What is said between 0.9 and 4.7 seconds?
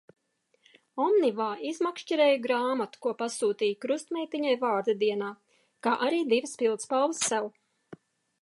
Omnivā izmakšķerēju grāmatu, ko pasūtīju krustmeitiņai